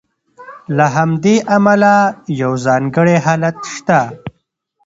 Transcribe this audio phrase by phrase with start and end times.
[0.77, 1.93] له همدې امله
[2.41, 3.99] یو ځانګړی حالت شته.